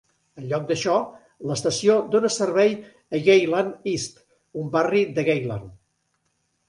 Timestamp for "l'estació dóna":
1.49-2.31